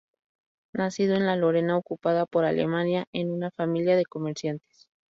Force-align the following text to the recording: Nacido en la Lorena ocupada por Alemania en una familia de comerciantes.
Nacido 0.73 1.13
en 1.13 1.27
la 1.27 1.35
Lorena 1.35 1.77
ocupada 1.77 2.25
por 2.25 2.43
Alemania 2.43 3.05
en 3.13 3.29
una 3.29 3.51
familia 3.51 3.95
de 3.95 4.05
comerciantes. 4.07 4.87